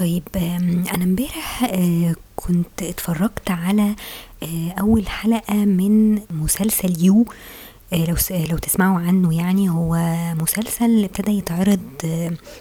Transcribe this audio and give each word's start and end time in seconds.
طيب 0.00 0.22
أنا 0.94 1.04
امبارح 1.04 1.64
آه، 1.64 2.14
كنت 2.36 2.82
اتفرجت 2.82 3.50
على 3.50 3.94
آه، 4.42 4.70
أول 4.80 5.08
حلقة 5.08 5.54
من 5.54 6.20
مسلسل 6.30 7.04
You. 7.04 7.24
آه، 7.92 8.04
لو 8.04 8.16
لو 8.50 8.58
تسمعوا 8.58 9.00
عنه 9.00 9.36
يعني 9.36 9.70
هو 9.70 9.96
مسلسل 10.42 11.04
ابتدى 11.04 11.30
يتعرض 11.30 11.80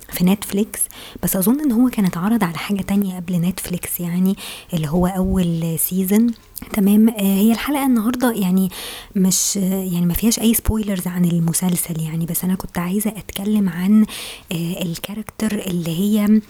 في 0.10 0.24
نتفليكس 0.24 0.80
بس 1.24 1.36
أظن 1.36 1.60
إن 1.60 1.72
هو 1.72 1.90
كان 1.90 2.06
اتعرض 2.06 2.44
على 2.44 2.58
حاجة 2.58 2.82
تانية 2.82 3.16
قبل 3.16 3.36
نتفليكس 3.36 4.00
يعني 4.00 4.36
اللي 4.74 4.88
هو 4.88 5.08
أول 5.08 5.80
season 5.80 6.28
تمام 6.74 7.10
هي 7.18 7.52
الحلقة 7.52 7.86
النهاردة 7.86 8.32
يعني 8.32 8.70
مش 9.16 9.56
يعني 9.56 10.06
ما 10.06 10.14
فيهاش 10.14 10.40
أي 10.40 10.54
spoilers 10.54 11.08
عن 11.08 11.26
المسلسل 11.26 12.02
يعني 12.02 12.26
بس 12.26 12.44
أنا 12.44 12.56
كنت 12.56 12.78
عايزة 12.78 13.10
أتكلم 13.10 13.70
عن 13.70 14.06
ال 14.52 14.62
character 14.62 15.54
اللي 15.54 16.00
هي 16.00 16.42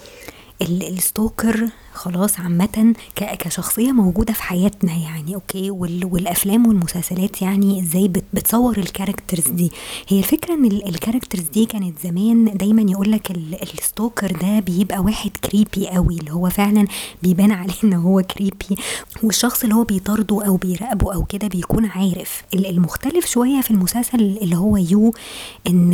ال 0.62 0.75
stalker 0.75 1.70
خلاص 1.94 2.40
عامة 2.40 2.94
كشخصية 3.16 3.92
موجودة 3.92 4.34
في 4.34 4.44
حياتنا 4.44 4.94
يعني 4.94 5.36
أوكي؟ 5.36 5.72
وال- 5.72 6.06
والأفلام 6.06 6.68
والمسلسلات 6.68 7.42
يعني 7.42 7.80
إزاي 7.82 8.08
بت- 8.08 8.24
بتصور 8.34 8.78
ال 8.78 8.84
characters 8.84 9.48
دي. 9.48 9.72
هي 10.08 10.20
الفكرة 10.20 10.54
إن 10.54 10.66
ال- 10.66 10.90
ال 10.90 10.94
characters 10.94 11.42
دي 11.44 11.66
كانت 11.66 12.00
زمان 12.04 12.58
دايما 12.58 12.92
يقولك 12.92 13.32
ال- 13.32 13.64
ال 13.64 13.72
stalker 13.72 14.32
ده 14.32 14.60
بيبقى 14.60 15.00
واحد 15.00 15.32
creepy 15.44 15.88
قوي 15.88 16.18
اللي 16.20 16.32
هو 16.32 16.50
فعلا 16.50 16.88
بيبان 17.24 17.52
عليه 17.60 17.74
إن 17.84 17.94
هو 17.94 18.22
creepy 18.22 18.76
والشخص 19.24 19.64
اللي 19.64 19.76
هو 19.76 19.84
بيطارده 19.84 20.46
أو 20.46 20.58
بيراقبه 20.58 21.14
أو 21.14 21.24
كده 21.24 21.48
بيكون 21.48 21.86
عارف. 21.86 22.44
ال- 22.54 22.66
المختلف 22.70 23.26
شوية 23.26 23.62
في 23.62 23.72
المسلسل 23.72 24.20
اللي 24.42 24.56
هو 24.58 24.78
You 24.78 25.14
إن 25.68 25.94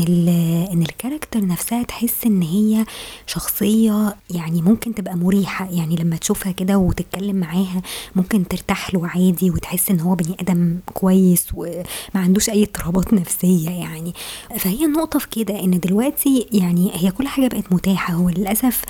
إن 0.74 0.82
الكاركتر 0.82 1.46
نفسها 1.46 1.84
تحس 1.84 2.26
إن 2.26 2.42
هي 2.42 2.86
شخصية 3.28 4.16
يعني 4.30 4.55
ممكن 4.62 4.96
تبقى 4.96 5.16
مريحة. 5.18 5.70
يعني 5.72 5.96
لما 5.96 6.16
تشوفها 6.18 6.52
كده 6.52 6.78
وتتكلم 6.78 7.36
معاها 7.36 7.82
ممكن 8.16 8.48
ترتاح 8.48 8.94
له 8.94 9.08
عادي 9.08 9.52
وتحس 9.52 9.92
إن 9.92 10.00
هو 10.00 10.16
بني 10.16 10.36
آدم 10.40 10.78
كويس 10.94 11.48
وما 11.54 11.84
عندوش 12.16 12.50
أي 12.50 12.64
اضطرابات 12.64 13.14
نفسية 13.14 13.70
يعني. 13.70 14.14
فهي 14.60 14.86
النقطة 14.86 15.20
في 15.20 15.28
كده 15.30 15.60
إن 15.64 15.80
دلوقتي 15.80 16.48
يعني 16.52 16.92
هي 16.94 17.12
كل 17.12 17.28
حاجة 17.28 17.48
بقت 17.48 17.74
متاحة. 17.74 18.14
هو 18.14 18.30
للأسف 18.30 18.82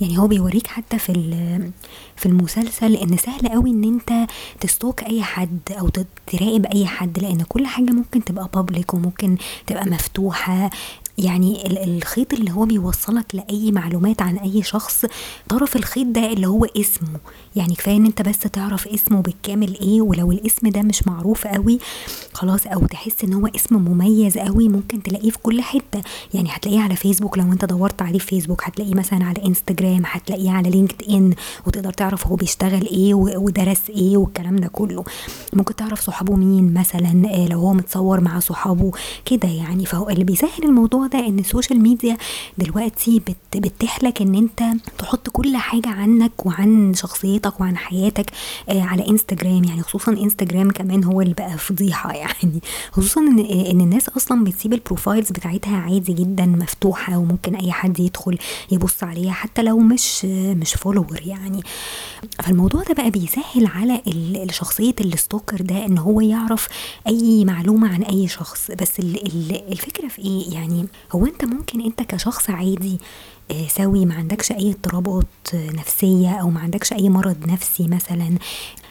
يعني 0.00 0.18
هو 0.18 0.26
بيوريك 0.26 0.66
حتى 0.66 0.98
في 0.98 1.14
في 2.16 2.26
المسلسل 2.26 2.96
إن 2.96 3.16
سهل 3.16 3.48
قوي 3.48 3.70
إن 3.70 3.84
أنت 3.84 4.30
تستوك 4.60 5.02
أي 5.04 5.22
حد 5.22 5.58
أو 5.70 5.88
تراقب 6.26 6.66
أي 6.66 6.86
حد. 6.86 7.18
لأن 7.18 7.42
كل 7.48 7.66
حاجة 7.66 7.90
ممكن 7.90 8.24
تبقى 8.24 8.48
بابليك 8.54 8.94
وممكن 8.94 9.36
تبقى 9.66 9.86
مفتوحة. 9.86 10.70
يعني 11.18 11.66
ال- 11.66 11.96
الخيط 11.96 12.32
اللي 12.32 12.52
هو 12.52 12.64
بيوصلك 12.64 13.26
لأي 13.34 13.72
معلومات 13.72 14.22
عن 14.22 14.36
أي 14.36 14.62
شخص 14.62 15.04
طرف 15.48 15.76
الخيط 15.76 16.06
ده 16.06 16.32
اللي 16.32 16.46
هو 16.46 16.64
اسمه. 16.64 17.08
يعني 17.56 17.74
كفاية 17.74 17.96
إن 17.96 18.06
أنت 18.06 18.22
بس 18.22 18.38
تعرف 18.38 18.88
اسمه 18.88 19.20
بالكامل 19.20 19.80
إيه 19.80 20.00
ولو 20.02 20.32
الاسم 20.32 20.68
ده 20.68 20.82
مش 20.82 21.06
معروف 21.06 21.46
قوي 21.46 21.78
خلاص 22.32 22.66
أو 22.66 22.86
تحس 22.86 23.24
إن 23.24 23.32
هو 23.32 23.46
اسم 23.46 23.76
مميز 23.76 24.38
قوي 24.38 24.68
ممكن 24.68 25.02
تلاقيه 25.02 25.30
في 25.30 25.38
كل 25.38 25.62
حتة. 25.62 26.02
يعني 26.34 26.48
هتلاقيه 26.52 26.80
على 26.80 26.96
فيسبوك 26.96 27.38
لو 27.38 27.52
أنت 27.52 27.64
دورت 27.64 28.02
عليه 28.02 28.18
في 28.18 28.26
فيسبوك 28.26 28.64
هتلاقيه 28.64 28.94
مثلا 28.94 29.24
على 29.24 29.44
انستجرام 29.46 30.02
هتلاقيه 30.06 30.50
على 30.50 30.70
لينكد 30.70 31.02
ان 31.10 31.34
وتقدر 31.66 31.92
تعرف 31.92 32.26
هو 32.26 32.36
بيشتغل 32.36 32.86
إيه 32.86 33.14
ودرس 33.14 33.80
إيه 33.90 34.16
والكلام 34.16 34.56
ده 34.56 34.68
كله. 34.68 35.04
ممكن 35.52 35.76
تعرف 35.76 36.00
صحابه 36.00 36.36
مين 36.36 36.74
مثلا 36.74 37.22
آه، 37.34 37.46
لو 37.48 37.58
هو 37.60 37.72
متصور 37.74 38.20
مع 38.20 38.38
صحابه 38.40 38.92
كده 39.24 39.48
يعني. 39.48 39.86
فهو 39.86 40.08
اللي 40.08 40.24
بيسهل 40.24 40.64
الموضوع 40.64 41.03
ده 41.06 41.18
إن 41.26 41.38
ال 41.38 41.44
social 41.44 41.80
media 41.80 42.16
دلوقتي 42.58 43.18
بت 43.20 43.36
بتتيح 43.56 44.02
لك 44.04 44.22
إن 44.22 44.34
أنت 44.34 44.62
تحط 44.98 45.28
كل 45.30 45.56
حاجة 45.56 45.88
عنك 45.88 46.46
وعن 46.46 46.94
شخصيتك 46.94 47.60
وعن 47.60 47.76
حياتك 47.76 48.30
آه، 48.68 48.82
على 48.82 49.08
إنستجرام. 49.08 49.64
يعني 49.64 49.82
خصوصا 49.82 50.12
إنستجرام 50.12 50.70
كمان 50.70 51.04
هو 51.04 51.20
اللي 51.20 51.34
بقى 51.34 51.58
فضيحة 51.58 52.12
يعني. 52.24 52.60
خصوصا 52.92 53.20
إن 53.20 53.38
آه، 53.38 53.70
إن 53.70 53.80
الناس 53.80 54.08
أصلا 54.08 54.44
بتسيب 54.44 54.72
ال 54.72 54.78
profiles 54.78 55.28
بتاعتها 55.30 55.76
عادي 55.76 56.12
جدا 56.12 56.46
مفتوحة 56.46 57.18
وممكن 57.18 57.54
أي 57.54 57.72
حد 57.72 58.00
يدخل 58.00 58.38
يبص 58.72 59.04
عليها 59.04 59.32
حتى 59.32 59.62
لو 59.62 59.78
مش 59.78 60.20
آه، 60.24 60.54
مش 60.54 60.74
follower 60.74 61.20
يعني. 61.26 61.60
فالموضوع 62.42 62.82
ده 62.82 62.94
بقى 62.94 63.10
بيسهل 63.10 63.66
على 63.66 64.00
شخصية 64.50 64.94
ال 65.00 65.08
stalker 65.08 65.62
ده 65.62 65.86
إن 65.86 65.98
هو 65.98 66.20
يعرف 66.20 66.68
أي 67.06 67.44
معلومة 67.44 67.94
عن 67.94 68.02
أي 68.02 68.28
شخص. 68.28 68.70
بس 68.70 68.98
ال- 69.00 69.26
ال- 69.26 69.72
الفكرة 69.72 70.08
في 70.08 70.22
إيه؟ 70.22 70.54
يعني 70.54 70.86
هو 71.12 71.26
انت 71.26 71.44
ممكن 71.44 71.80
انت 71.80 72.02
كشخص 72.02 72.50
عادي 72.50 72.98
آه، 73.50 73.66
سوي 73.68 74.06
ما 74.06 74.14
عندكش 74.14 74.52
أي 74.52 74.70
اضطرابات 74.70 75.26
نفسية 75.54 76.30
أو 76.30 76.50
ما 76.50 76.60
عندكش 76.60 76.92
أي 76.92 77.08
مرض 77.08 77.46
نفسي 77.46 77.88
مثلا 77.88 78.38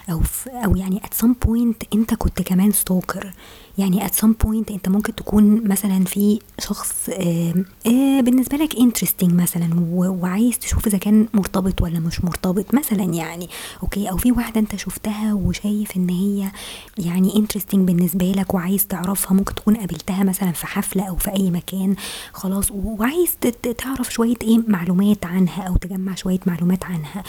أو 0.09 0.21
أو 0.47 0.75
يعني 0.75 0.99
at 0.99 1.25
some 1.25 1.33
point 1.47 1.87
انت 1.93 2.13
كنت 2.13 2.41
كمان 2.41 2.71
stalker 2.71 3.33
يعني 3.77 4.07
at 4.07 4.11
some 4.11 4.33
point 4.45 4.71
انت 4.71 4.89
ممكن 4.89 5.15
تكون 5.15 5.67
مثلا 5.67 6.05
في 6.05 6.39
شخص 6.59 7.09
آه 7.09 8.21
بالنسبة 8.21 8.57
لك 8.57 8.73
interesting 8.73 9.33
مثلا 9.33 9.69
وعايز 9.93 10.59
تشوف 10.59 10.87
إذا 10.87 10.97
كان 10.97 11.27
مرتبط 11.33 11.81
ولا 11.81 11.99
مش 11.99 12.23
مرتبط 12.23 12.73
مثلا 12.73 13.03
يعني 13.03 13.49
أوكي؟ 13.83 14.09
أو 14.09 14.17
في 14.17 14.31
واحدة 14.31 14.59
أنت 14.59 14.75
شفتها 14.75 15.33
وشايف 15.33 15.97
إن 15.97 16.09
هي 16.09 16.51
يعني 16.97 17.31
interesting 17.31 17.75
بالنسبة 17.75 18.31
لك 18.31 18.53
وعايز 18.53 18.87
تعرفها 18.87 19.33
ممكن 19.33 19.55
تكون 19.55 19.75
قابلتها 19.75 20.23
مثلا 20.23 20.51
في 20.51 20.67
حفلة 20.67 21.03
أو 21.03 21.15
في 21.15 21.31
أي 21.35 21.51
مكان 21.51 21.95
خلاص 22.33 22.71
وعايز 22.71 23.37
تعرف 23.77 24.13
شوية 24.13 24.35
إيه 24.43 24.59
معلومات 24.67 25.25
عنها 25.25 25.63
أو 25.63 25.75
تجمع 25.75 26.15
شوية 26.15 26.39
معلومات 26.45 26.85
عنها. 26.85 27.23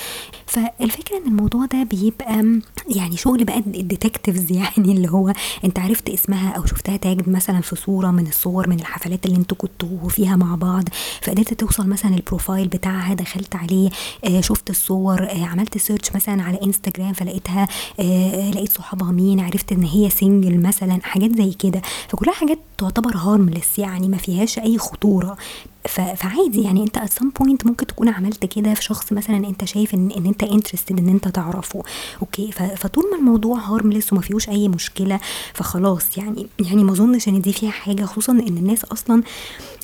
فالفكرة 0.47 1.16
إن 1.16 1.26
الموضوع 1.26 1.66
ده 1.66 1.82
بيبقى 1.82 2.61
يعني 2.88 3.16
شغل 3.16 3.44
بقى 3.44 3.59
ال 3.59 3.67
detectives 3.67 4.53
يعني 4.59 4.93
اللي 4.93 5.11
هو 5.11 5.32
أنت 5.65 5.78
عرفت 5.78 6.09
اسمها 6.11 6.34
أو 6.56 6.67
شفتها 6.67 6.97
tagged 6.97 7.29
مثلا 7.28 7.61
في 7.61 7.77
صورة 7.77 8.11
من 8.11 8.27
الصور 8.27 8.69
من 8.69 8.81
الحفلات 8.81 9.27
اللي 9.27 9.37
أنتوا 9.37 9.56
كنتوا 9.56 10.09
فيها 10.09 10.37
مع 10.37 10.55
بعض 10.55 10.84
فقدرت 11.22 11.55
توصل 11.55 11.87
مثلا 11.89 12.15
ال 12.15 12.21
profile 12.21 12.69
بتاعها 12.69 13.15
دخلت 13.15 13.56
عليه 13.56 13.91
آه 14.25 14.41
شفت 14.41 14.71
الصور 14.71 15.23
آه 15.25 15.44
عملت 15.44 15.78
search 15.79 16.12
مثلا 16.15 16.43
على 16.43 16.59
انستجرام 16.62 17.12
فلقيتها 17.12 17.69
آه 18.00 18.50
لقيت 18.50 18.73
صحابها 18.73 19.12
مين 19.12 19.41
عرفت 19.41 19.73
إن 19.73 19.83
هي 19.84 20.11
single 20.11 20.61
مثلا 20.62 20.99
حاجات 21.03 21.37
زي 21.37 21.50
كده. 21.53 21.83
فكلها 22.09 22.34
حاجات 22.34 22.59
تعتبر 22.84 23.17
harmless 23.17 23.79
يعني 23.78 24.09
ما 24.09 24.17
فيهاش 24.17 24.59
أي 24.59 24.78
خطورة. 24.78 25.37
فعادي 26.17 26.62
يعني 26.62 26.83
أنت 26.83 26.99
at 26.99 27.22
some 27.22 27.27
point 27.41 27.67
ممكن 27.67 27.87
تكون 27.87 28.09
عملت 28.09 28.45
كده 28.45 28.75
في 28.75 28.83
شخص 28.83 29.12
مثلا 29.12 29.37
أنت 29.37 29.65
شايف 29.65 29.95
ان, 29.95 30.11
إن 30.11 30.27
أنت 30.27 30.45
interested 30.45 30.99
إن 30.99 31.09
أنت 31.09 31.28
تعرفه. 31.28 31.83
أوكي 32.23 32.53
فطول 32.53 33.05
ما 33.11 33.17
الموضوع 33.19 33.59
harmless 33.59 34.12
وما 34.12 34.23
فيهوش 34.23 34.49
أي 34.49 34.69
مشكلة 34.69 35.21
فخلاص 35.55 36.19
يعني 36.19 36.47
يعني 36.61 36.84
ما 36.84 36.93
أظنش 36.93 37.28
إن 37.28 37.41
دي 37.41 37.53
فيها 37.53 37.71
حاجة 37.71 38.05
خصوصا 38.05 38.33
إن 38.33 38.56
الناس 38.59 38.84
أصلا 38.84 39.23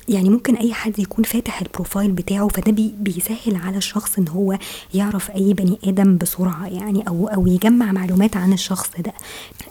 يعني 0.09 0.29
ممكن 0.29 0.55
أي 0.55 0.73
حد 0.73 0.99
يكون 0.99 1.23
فاتح 1.25 1.61
ال 1.61 1.67
profile 1.67 2.11
بتاعه 2.11 2.47
فده 2.47 2.71
بي 2.71 2.93
بيسهل 2.99 3.55
على 3.55 3.77
الشخص 3.77 4.17
إن 4.17 4.27
هو 4.27 4.57
يعرف 4.93 5.31
أي 5.31 5.53
بني 5.53 5.79
آدم 5.83 6.17
بسرعة 6.17 6.67
يعني 6.67 7.07
أو 7.07 7.27
أو 7.27 7.47
يجمع 7.47 7.91
معلومات 7.91 8.37
عن 8.37 8.53
الشخص 8.53 8.89
ده. 8.99 9.13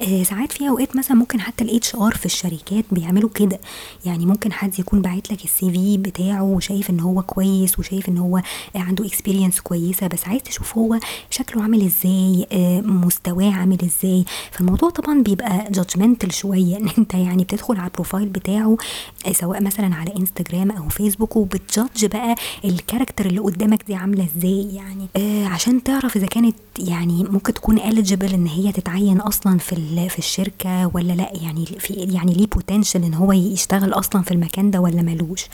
آه 0.02 0.22
ساعات 0.22 0.52
في 0.52 0.68
أوقات 0.68 0.96
مثلا 0.96 1.16
ممكن 1.16 1.40
حتى 1.40 1.64
ال 1.64 1.94
HR 1.94 2.14
في 2.14 2.26
الشركات 2.26 2.84
بيعملوا 3.20 3.30
كده. 3.34 3.60
يعني 4.04 4.26
ممكن 4.26 4.52
حد 4.52 4.78
يكون 4.78 5.02
باعت 5.02 5.32
لك 5.32 5.44
ال 5.44 5.70
CV 5.72 5.98
بتاعه 5.98 6.42
وشايف 6.42 6.90
إن 6.90 7.00
هو 7.00 7.22
كويس 7.22 7.78
وشايف 7.78 8.08
إن 8.08 8.18
هو 8.18 8.42
عنده 8.74 9.06
experience 9.06 9.60
كويسة 9.60 10.06
بس 10.06 10.28
عايز 10.28 10.42
تشوف 10.42 10.78
هو 10.78 10.98
شكله 11.30 11.62
عامل 11.62 11.82
إزاي 11.86 12.46
آه 12.52 12.80
مستواه 12.80 13.52
عامل 13.52 13.78
إزاي. 13.84 14.24
فالموضوع 14.50 14.90
طبعا 14.90 15.22
بيبقى 15.22 15.70
judgmental 15.70 16.32
شوية 16.34 16.76
إن 16.76 16.88
أنت 16.98 17.14
يعني 17.14 17.44
بتدخل 17.44 17.76
على 17.76 17.86
ال 17.86 17.91
profile 17.92 18.28
بتاعه 18.28 18.76
آه 19.26 19.32
سواء 19.32 19.62
مثلا 19.62 19.94
على 19.94 20.16
انستجرام 20.16 20.70
أو 20.70 20.88
فيسبوك 20.88 21.36
وبت 21.36 21.62
judge 21.62 22.06
بقى 22.06 22.34
ال 22.64 22.70
character 22.70 23.26
اللي 23.26 23.40
قدامك 23.40 23.84
دي 23.86 23.94
عاملة 23.94 24.28
إزاي. 24.36 24.74
يعني 24.74 25.06
آه 25.16 25.46
عشان 25.46 25.82
تعرف 25.82 26.16
إذا 26.16 26.26
كانت 26.26 26.56
يعني 26.78 27.24
ممكن 27.24 27.54
تكون 27.54 27.78
eligible 27.78 28.34
إن 28.34 28.46
هي 28.46 28.72
تتعين 28.72 29.20
أصلا 29.20 29.58
في 29.58 30.08
في 30.08 30.18
الشركة 30.18 30.90
ولا 30.94 31.12
لأ. 31.12 31.30
يعني 31.42 31.66
في 31.66 31.92
يعني 31.94 32.32
ليه 32.32 32.46
potential 32.46 32.99
إن 33.04 33.14
هو 33.14 33.32
يشتغل 33.32 33.92
أصلا 33.92 34.22
في 34.22 34.30
المكان 34.32 34.70
ده 34.70 34.80
ولا 34.80 35.02
ملوش 35.02 35.46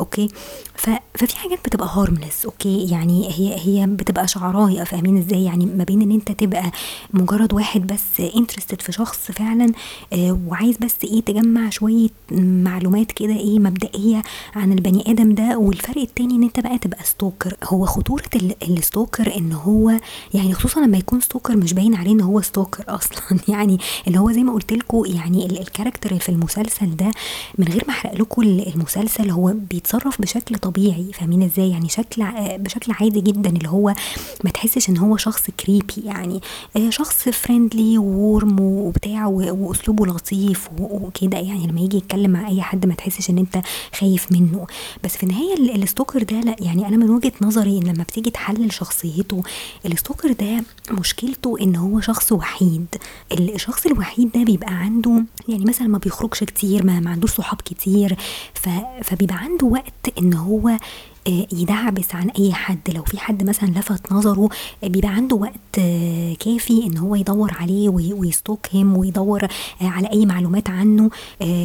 أوكي؟ 0.00 0.28
ف 0.76 0.90
ففي 1.14 1.36
حاجات 1.36 1.58
بتبقى 1.64 1.88
harmless 1.92 2.44
أوكي؟ 2.44 2.86
يعني 2.90 3.28
هي 3.30 3.56
هي 3.58 3.86
بتبقى 3.86 4.28
شعراية 4.28 4.84
فاهمين 4.84 5.18
إزاي؟ 5.18 5.44
يعني 5.44 5.66
ما 5.66 5.84
بين 5.84 6.02
إن 6.02 6.10
أنت 6.10 6.32
تبقى 6.32 6.70
مجرد 7.12 7.52
واحد 7.52 7.86
بس 7.86 8.20
interested 8.36 8.82
في 8.82 8.92
شخص 8.92 9.30
فعلا 9.30 9.72
آه 10.12 10.38
وعايز 10.48 10.76
بس 10.76 10.96
إيه 11.04 11.20
تجمع 11.20 11.70
شوية 11.70 12.08
معلومات 12.40 13.12
كده 13.12 13.32
إيه 13.36 13.58
مبدئية 13.58 14.22
عن 14.54 14.72
البني 14.72 15.10
آدم 15.10 15.34
ده 15.34 15.58
والفرق 15.58 15.98
التاني 15.98 16.34
إن 16.34 16.42
أنت 16.42 16.60
بقى 16.60 16.78
تبقى 16.78 17.04
stalker 17.04 17.56
هو 17.64 17.86
خطورة 17.86 18.24
ال 18.62 18.71
stalker 18.71 19.36
إن 19.36 19.52
هو 19.52 19.92
يعني 20.34 20.54
خصوصا 20.54 20.80
لما 20.80 20.98
يكون 20.98 21.20
stalker 21.20 21.56
مش 21.56 21.72
باين 21.72 21.94
عليه 21.94 22.12
إن 22.12 22.20
هو 22.20 22.40
stalker 22.40 22.84
أصلا. 22.88 23.40
يعني 23.48 23.78
اللي 24.06 24.18
هو 24.18 24.32
زي 24.32 24.42
ما 24.42 24.52
قلت 24.52 24.72
لكم 24.72 25.04
يعني 25.06 25.46
ال 25.60 25.66
character 25.66 26.18
في 26.18 26.28
المسلسل 26.28 26.83
ده 26.86 27.10
من 27.58 27.68
غير 27.68 27.84
ما 27.88 27.90
أحرق 27.94 28.14
لكم 28.14 28.42
المسلسل 28.42 29.30
هو 29.30 29.54
بيتصرف 29.70 30.20
بشكل 30.20 30.56
طبيعي 30.58 31.10
فاهمين 31.14 31.42
إزاي؟ 31.42 31.70
يعني 31.70 31.88
شكل 31.88 32.24
بشكل 32.58 32.92
عادي 32.92 33.20
جدا 33.20 33.50
اللي 33.50 33.68
هو 33.68 33.94
ما 34.44 34.50
تحسش 34.50 34.88
إن 34.88 34.96
هو 34.96 35.16
شخص 35.16 35.50
creepy 35.50 35.94
يعني. 36.04 36.40
آه، 36.76 36.90
شخص 36.90 37.28
friendly 37.28 37.98
و 37.98 38.10
warm 38.10 38.60
وبتاع 38.60 39.26
وأسلوبه 39.26 40.06
لطيف 40.06 40.68
وكده 40.80 41.38
يعني. 41.38 41.66
لما 41.66 41.80
يجي 41.80 41.96
يتكلم 41.96 42.30
مع 42.30 42.48
أي 42.48 42.62
حد 42.62 42.86
ما 42.86 42.94
تحسش 42.94 43.30
إن 43.30 43.38
أنت 43.38 43.60
خايف 43.98 44.32
منه. 44.32 44.66
بس 45.04 45.16
في 45.16 45.22
النهاية 45.22 45.74
ال 45.82 45.87
stalker 45.87 46.22
ده 46.22 46.40
لا 46.40 46.56
يعني 46.60 46.88
أنا 46.88 46.96
من 46.96 47.10
وجهة 47.10 47.32
نظري 47.42 47.78
إن 47.78 47.82
لما 47.84 48.02
بتيجي 48.02 48.30
تحلل 48.30 48.72
شخصيته 48.72 49.42
ال 49.86 49.92
stalker 49.92 50.32
ده 50.32 50.64
مشكلته 50.90 51.56
إن 51.60 51.76
هو 51.76 52.00
شخص 52.00 52.32
وحيد. 52.32 52.86
الشخص 53.32 53.86
الوحيد 53.86 54.30
ده 54.32 54.42
بيبقى 54.42 54.72
عنده 54.74 55.24
يعني 55.48 55.64
مثلا 55.64 55.88
ما 55.88 55.98
بيخرجش 55.98 56.44
كتير 56.44 56.73
ما, 56.82 57.00
ما 57.00 57.10
عندوش 57.10 57.30
صحاب 57.30 57.60
كتير 57.60 58.16
فبيبقى 59.02 59.36
عنده 59.36 59.66
وقت 59.66 60.18
إن 60.18 60.34
هو 60.34 60.70
يدعبس 61.52 62.14
عن 62.14 62.28
أي 62.30 62.52
حد. 62.52 62.90
لو 62.94 63.02
في 63.02 63.18
حد 63.18 63.42
مثلا 63.48 63.68
لفت 63.68 64.12
نظره 64.12 64.48
آه، 64.84 64.88
بيبقى 64.88 65.08
عنده 65.08 65.36
وقت 65.36 65.78
آه، 65.78 66.34
كافي 66.34 66.86
إن 66.86 66.96
هو 66.98 67.14
يدور 67.14 67.52
عليه 67.54 67.88
وي 67.88 68.12
stalk 68.12 68.72
هم 68.72 68.96
ويدور 68.96 69.46
على 69.80 70.10
أي 70.12 70.26
معلومات 70.26 70.70
عنه 70.70 71.10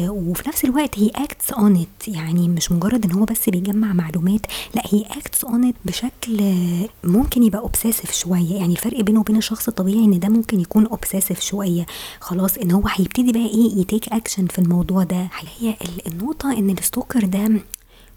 وفي 0.08 0.48
نفس 0.48 0.64
الوقت 0.64 0.98
he 0.98 1.08
acts 1.14 1.50
on 1.50 1.76
it 1.76 2.08
يعني 2.08 2.48
مش 2.48 2.72
مجرد 2.72 3.04
إن 3.04 3.12
هو 3.12 3.24
بس 3.24 3.48
بيجمع 3.50 3.92
معلومات 3.92 4.40
لأ 4.74 4.82
he 4.90 5.02
acts 5.02 5.44
on 5.44 5.64
it 5.68 5.74
بشكل 5.84 6.40
ممكن 7.04 7.42
يبقى 7.42 7.60
obsessive 7.60 8.12
شوية. 8.12 8.54
يعني 8.54 8.72
الفرق 8.72 9.00
بينه 9.00 9.20
وبين 9.20 9.36
الشخص 9.36 9.68
الطبيعي 9.68 10.04
إن 10.04 10.18
ده 10.18 10.28
ممكن 10.28 10.60
يكون 10.60 10.86
obsessive 10.86 11.40
شوية. 11.40 11.86
خلاص 12.20 12.58
إن 12.58 12.70
هو 12.70 12.82
هيبتدي 12.88 13.32
بقى 13.32 13.46
إيه 13.46 13.78
ي 13.80 13.86
take 13.86 14.08
action 14.08 14.46
في 14.46 14.58
الموضوع 14.58 15.02
ده. 15.02 15.28
هي 15.60 15.74
النقطة 16.06 16.52
إن 16.52 16.70
ال 16.70 16.77
stalker 16.77 17.24
ده 17.26 17.50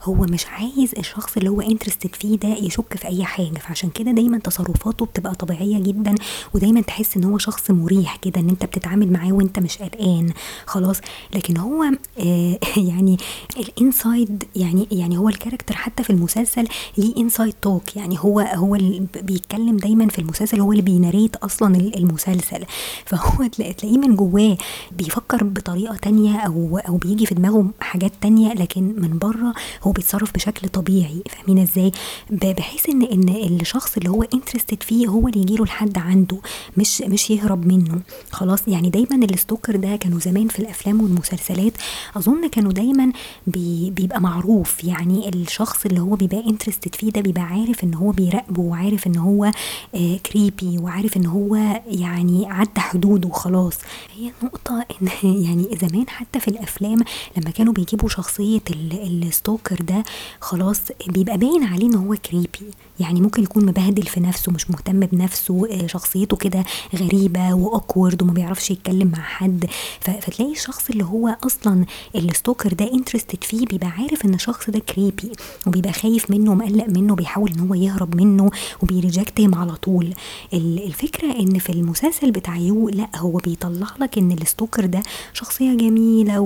هو 0.04 0.16
مش 0.16 0.46
عايز 0.48 0.92
الشخص 0.98 1.38
اللي 1.38 1.50
هو 1.50 1.62
interested 1.62 2.16
فيه 2.16 2.38
ده 2.38 2.50
يشك 2.50 2.98
في 2.98 3.08
أي 3.08 3.24
حاجة 3.24 3.60
فعشان 3.60 3.90
كده 3.90 4.12
دايما 4.12 4.38
تصرفاته 4.38 5.06
بتبقى 5.06 5.36
طبيعية 5.36 5.80
جدا 5.80 6.16
ودايما 6.54 6.82
تحس 6.82 7.18
إن 7.18 7.24
هو 7.24 7.38
شخص 7.38 7.72
مريح 7.72 8.16
كده 8.16 8.42
إن 8.42 8.50
أنت 8.50 8.66
بتتعامل 8.66 9.12
معاه 9.12 9.32
وأنت 9.32 9.60
مش 9.60 9.78
قلقان 9.78 10.34
خلاص. 10.66 10.98
لكن 11.36 11.58
هو 11.58 11.84
آه 12.20 12.60
يعني 12.90 13.18
ال 13.58 13.70
inside 13.70 14.44
يعني 14.56 14.88
يعني 14.92 15.18
هو 15.18 15.30
ال 15.30 15.34
character 15.34 15.76
حتى 15.76 16.04
في 16.04 16.10
المسلسل 16.10 16.68
ليه 16.98 17.18
inside 17.18 17.54
talk 17.62 17.96
يعني 17.96 18.18
هو 18.20 18.40
هو 18.40 18.76
اللي 18.76 19.06
بيتكلم 19.22 19.78
دايما 19.78 20.08
في 20.08 20.20
المسلسل 20.20 20.60
هو 20.62 20.72
اللي 20.72 20.84
بي 20.84 20.95
narrate 20.95 21.36
أصلا 21.36 21.76
المسلسل. 21.76 22.64
فهو 23.06 23.48
تلاقيه 23.48 23.98
من 23.98 24.16
جواه 24.16 24.58
بيفكر 24.92 25.44
بطريقة 25.44 25.96
تانية 25.96 26.38
أو 26.38 26.78
أو 26.78 26.98
بيجي 26.98 27.26
في 27.26 27.36
دماغه 27.36 27.66
حاجات 27.80 28.12
تانية 28.22 28.54
لكن 28.54 28.84
من 28.98 29.18
بره 29.20 29.54
هو 29.84 29.93
بيتصرف 29.94 30.34
بشكل 30.34 30.70
طبيعي 30.70 31.24
فاهمين 31.30 31.62
إزاي؟ 31.64 31.92
بحيث 32.30 32.90
إن 32.90 33.04
إن 33.04 33.30
الشخص 33.30 33.98
اللي 33.98 34.10
هو 34.10 34.24
interested 34.24 34.84
فيه 34.84 35.08
هو 35.08 35.28
اللي 35.28 35.40
يجيله 35.42 35.66
لحد 35.66 35.98
عنده 35.98 36.38
مش 36.78 37.02
مش 37.02 37.30
يهرب 37.32 37.66
منه. 37.68 38.02
خلاص 38.32 38.68
يعني 38.68 38.90
دايما 38.90 39.26
ال 39.26 39.32
stalker 39.32 39.76
ده 39.76 39.96
كانوا 39.96 40.20
زمان 40.20 40.48
في 40.48 40.60
الأفلام 40.60 41.02
والمسلسلات 41.02 41.74
أظن 42.18 42.48
كانوا 42.48 42.72
دايما 42.72 43.12
بي 43.48 43.90
بيبقى 43.90 44.22
معروف. 44.22 44.84
يعني 44.84 45.30
الشخص 45.30 45.86
اللي 45.86 46.00
هو 46.00 46.16
بيبقى 46.16 46.50
interested 46.50 46.96
فيه 46.96 47.12
ده 47.12 47.22
بيبقى 47.22 47.44
عارف 47.44 47.84
إن 47.84 47.94
هو 47.94 48.12
بيراقبه 48.12 48.62
وعارف 48.62 49.08
إن 49.08 49.18
هو 49.18 49.52
آه 49.96 50.18
creepy 50.18 50.78
وعارف 50.78 51.18
إن 51.18 51.26
هو 51.26 51.56
يعني 51.88 52.46
عدى 52.48 52.80
حدوده 52.80 53.28
وخلاص. 53.28 53.78
هي 54.16 54.32
النقطة 54.42 54.86
إن 55.02 55.08
يعني 55.46 55.78
زمان 55.82 56.10
حتى 56.10 56.40
في 56.40 56.48
الأفلام 56.48 57.00
لما 57.38 57.52
كانوا 57.52 57.74
بيجيبوا 57.74 58.10
شخصية 58.10 58.62
ال 58.94 59.05
stalker 59.05 59.83
ده 59.86 60.04
خلاص 60.42 60.80
بيبقى 61.08 61.38
باين 61.38 61.64
عليه 61.64 61.86
إن 61.88 61.96
هو 61.96 62.16
creepy 62.16 62.72
يعني 63.00 63.22
ممكن 63.22 63.44
يكون 63.44 63.66
مبهدل 63.66 64.04
في 64.04 64.20
نفسه 64.20 64.52
مش 64.52 64.72
مهتم 64.72 65.00
بنفسه 65.00 65.68
آه، 65.72 65.88
شخصيته 65.88 66.38
كده 66.38 66.64
غريبة 66.96 67.54
و 67.54 67.62
awkward 67.62 68.22
وما 68.22 68.34
بيعرفش 68.34 68.72
يتكلم 68.72 69.08
مع 69.08 69.22
حد. 69.22 69.66
فتلاقي 70.00 70.52
الشخص 70.52 70.90
اللي 70.90 71.04
هو 71.04 71.38
أصلا 71.46 71.86
ال 72.16 72.23
stalker 72.23 72.74
ده 72.74 72.94
interested 72.94 73.44
فيه 73.44 73.66
بيبقى 73.66 73.88
عارف 73.90 74.26
إن 74.26 74.34
الشخص 74.34 74.70
ده 74.70 74.80
creepy 74.80 75.32
وبيبقى 75.68 75.94
خايف 75.94 76.32
منه 76.32 76.52
ومقلق 76.52 76.86
منه 76.90 77.16
بيحاول 77.16 77.52
إن 77.52 77.60
هو 77.60 77.74
يهرب 77.74 78.16
منه 78.16 78.50
وبي 78.84 79.03
reject 79.03 79.43
هم 79.43 79.56
على 79.56 79.76
طول. 79.76 80.14
الفكرة 80.54 81.40
إن 81.40 81.60
في 81.60 81.70
المسلسل 81.70 82.32
بتاع 82.32 82.58
You 82.58 82.90
لأ 82.90 83.10
هو 83.16 83.38
بيطلع 83.38 83.88
لك 84.02 84.18
إن 84.18 84.32
ال 84.32 84.38
stalker 84.38 84.86
ده 84.86 85.04
شخصية 85.34 85.74
جميلة 85.74 86.40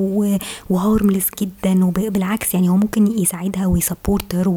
و 0.69 0.76
harmless 0.76 1.27
جدا 1.41 1.85
وبالعكس 1.85 2.53
يعني 2.53 2.69
هو 2.69 2.77
ممكن 2.77 3.16
يساعدها 3.19 3.67
وي 3.67 3.81
support 3.81 4.29
her 4.29 4.49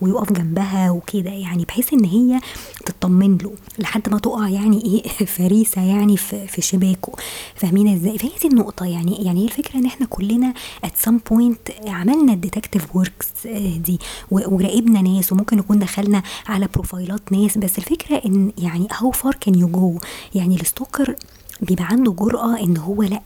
ويقف 0.00 0.32
جنبها 0.32 0.90
وكده 0.90 1.30
يعني 1.30 1.64
بحيث 1.64 1.92
إن 1.92 2.04
هي 2.04 2.40
تطمن 2.86 3.38
له 3.38 3.52
لحد 3.78 4.08
ما 4.08 4.18
تقع 4.18 4.48
يعني 4.48 4.84
إيه 4.84 5.26
فريسة 5.36 5.82
يعني 5.82 6.16
في, 6.16 6.46
في 6.46 6.62
شباكه. 6.62 7.12
فاهمين 7.54 7.94
إزاي؟ 7.96 8.18
فهي 8.18 8.30
دي 8.42 8.48
النقطة 8.48 8.86
يعني 8.86 9.24
يعني 9.24 9.44
الفكرة 9.44 9.78
إن 9.78 9.86
إحنا 9.86 10.06
كلنا 10.06 10.54
at 10.84 10.96
some 10.96 11.20
point 11.30 11.70
عملنا 11.86 12.32
ال 12.32 12.38
detective 12.38 12.96
وركس 12.96 13.28
دي 13.76 13.98
وراقبنا 14.30 15.02
ناس 15.02 15.32
وممكن 15.32 15.56
نكون 15.56 15.78
دخلنا 15.78 16.22
على 16.46 16.68
profile 16.74 17.25
ات 17.25 17.32
ناس 17.32 17.58
بس 17.58 17.78
الفكرة 17.78 18.16
إن 18.26 18.52
يعني 18.58 18.88
how 18.92 19.10
far 19.10 19.34
can 19.34 19.54
you 19.54 19.68
go 19.68 19.98
يعني 20.34 20.60
ال 20.60 20.67
stalker 20.67 21.14
بيبقى 21.62 21.84
عنده 21.84 22.12
جرأة 22.12 22.60
إن 22.60 22.76
هو 22.76 23.02
لأ 23.02 23.20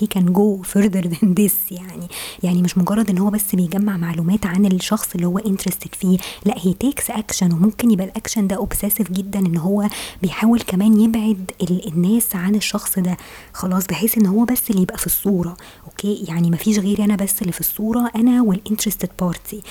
he 0.00 0.06
can 0.06 0.32
go 0.32 0.62
further 0.62 1.06
than 1.06 1.34
this 1.34 1.58
يعني. 1.70 2.08
يعني 2.42 2.62
مش 2.62 2.78
مجرد 2.78 3.10
إن 3.10 3.18
هو 3.18 3.30
بس 3.30 3.54
بيجمع 3.54 3.96
معلومات 3.96 4.46
عن 4.46 4.66
الشخص 4.66 5.14
اللي 5.14 5.26
هو 5.26 5.38
interested 5.38 5.94
فيه 5.94 6.18
لأ 6.44 6.54
he 6.58 6.72
takes 6.72 7.10
action 7.10 7.52
وممكن 7.52 7.90
يبقى 7.90 8.06
الاكشن 8.06 8.46
ده 8.46 8.56
obsessive 8.56 9.12
جدا 9.12 9.38
إن 9.38 9.56
هو 9.56 9.88
بيحاول 10.22 10.60
كمان 10.60 11.00
يبعد 11.00 11.50
الناس 11.86 12.36
عن 12.36 12.54
الشخص 12.54 12.98
ده. 12.98 13.16
خلاص 13.52 13.86
بحيث 13.86 14.18
إن 14.18 14.26
هو 14.26 14.44
بس 14.44 14.70
اللي 14.70 14.82
يبقى 14.82 14.98
في 14.98 15.06
الصورة. 15.06 15.56
okay؟ 15.86 16.24
يعني 16.28 16.50
مفيش 16.50 16.78
غيري 16.78 17.04
أنا 17.04 17.16
بس 17.16 17.42
اللي 17.42 17.52
في 17.52 17.60
الصورة 17.60 18.10
أنا 18.16 18.42
وال 18.42 18.53
interested 18.53 19.10
party 19.20 19.62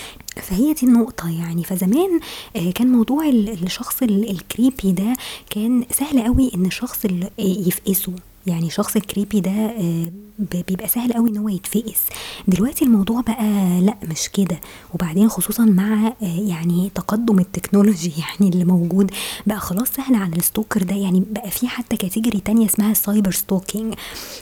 فهي 0.41 0.73
دي 0.73 0.85
النقطة 0.85 1.29
يعني. 1.29 1.63
فزمان 1.63 2.19
آه، 2.55 2.71
كان 2.71 2.87
موضوع 2.91 3.29
الشخص 3.29 4.03
ال 4.03 4.16
creepy 4.16 4.91
ده 4.91 5.13
كان 5.49 5.85
سهل 5.91 6.23
قوي 6.23 6.51
إن 6.55 6.65
الشخص 6.65 7.05
يفقسه 7.39 8.06
يعني 8.47 8.69
شخص 8.69 8.95
ال 8.95 9.02
creepy 9.02 9.39
ده 9.39 9.51
آه، 9.51 10.05
بيبقى 10.39 10.87
سهل 10.87 11.13
قوي 11.13 11.29
إن 11.29 11.37
هو 11.37 11.49
يتفقس. 11.49 12.05
دلوقتي 12.47 12.85
الموضوع 12.85 13.21
بقى 13.21 13.81
لأ 13.81 13.97
مش 14.03 14.29
كده. 14.29 14.59
وبعدين 14.93 15.29
خصوصا 15.29 15.65
مع 15.65 16.07
آه، 16.07 16.39
يعني 16.39 16.91
تقدم 16.95 17.39
ال 17.39 17.46
technology 17.46 18.13
يعني 18.23 18.51
اللي 18.53 18.65
موجود 18.65 19.11
بقى 19.47 19.59
خلاص 19.59 19.87
سهل 19.89 20.15
على 20.15 20.35
ال 20.35 20.41
stalker 20.41 20.83
ده. 20.83 20.95
يعني 20.95 21.23
بقى 21.31 21.51
في 21.51 21.67
حتى 21.67 21.97
category 21.97 22.39
تانية 22.39 22.65
اسمها 22.65 22.91
ال 22.91 22.98
cyber 22.98 23.31
stalking 23.31 23.93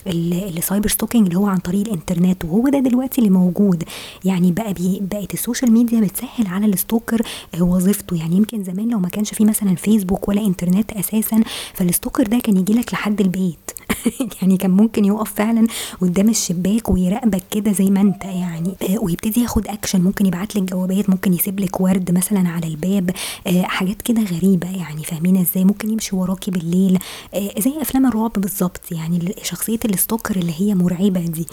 ال 0.07 0.21
cyber 0.21 0.89
stalking 0.89 1.27
اللي 1.27 1.39
هو 1.39 1.47
عن 1.47 1.57
طريق 1.57 1.87
الإنترنت. 1.87 2.45
وهو 2.45 2.69
ده 2.69 2.79
دلوقتي 2.79 3.21
اللي 3.21 3.29
موجود. 3.29 3.83
يعني 4.25 4.51
بقى 4.51 4.73
بي 4.73 5.01
بقت 5.11 5.33
ال 5.33 5.39
social 5.39 5.71
media 5.71 6.01
بتسهل 6.01 6.47
على 6.47 6.65
ال 6.65 6.72
stalker 6.72 7.21
آه، 7.55 7.63
وظيفته. 7.63 8.15
يعني 8.15 8.35
يمكن 8.35 8.63
زمان 8.63 8.89
لو 8.89 8.99
ما 8.99 9.09
كانش 9.09 9.33
في 9.33 9.45
مثلا 9.45 9.75
فيسبوك 9.75 10.29
ولا 10.29 10.45
إنترنت 10.45 10.91
أساسا 10.91 11.43
فال 11.73 11.84
stalker 11.84 12.23
ده 12.23 12.39
كان 12.39 12.57
يجي 12.57 12.73
لك 12.73 12.93
لحد 12.93 13.21
البيت. 13.21 13.71
يعني 14.41 14.57
كان 14.57 14.71
ممكن 14.71 15.05
يقف 15.05 15.33
فعلا 15.33 15.67
قدام 16.01 16.29
الشباك 16.29 16.89
ويراقبك 16.89 17.43
كده 17.51 17.71
زي 17.71 17.85
ما 17.89 18.01
انت 18.01 18.23
يعني. 18.23 18.75
آه، 18.89 18.99
ويبتدي 18.99 19.41
ياخد 19.41 19.67
اكشن 19.67 20.01
ممكن 20.01 20.25
يبعت 20.25 20.55
لك 20.55 20.63
جوابات 20.63 21.09
ممكن 21.09 21.33
يسيب 21.33 21.59
لك 21.59 21.81
ورد 21.81 22.11
مثلا 22.11 22.49
على 22.49 22.67
الباب. 22.67 23.11
آه، 23.47 23.61
حاجات 23.61 24.01
كده 24.01 24.23
غريبة 24.23 24.69
يعني. 24.77 25.03
فاهمين 25.03 25.37
إزاي؟ 25.37 25.63
ممكن 25.63 25.89
يمشي 25.89 26.15
وراكي 26.15 26.51
بالليل. 26.51 26.99
آه، 27.33 27.59
زي 27.59 27.81
أفلام 27.81 28.05
الرعب 28.05 28.31
بالظبط 28.37 28.91
يعني. 28.91 29.35
شخصية 29.43 29.79
ال 29.85 29.92
stalker 29.92 30.35
اللي 30.35 30.53
هي 30.57 30.75
مرعبة 30.75 31.19
دي. 31.19 31.45